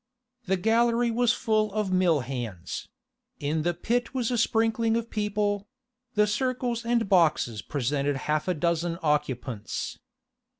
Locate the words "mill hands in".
1.91-3.61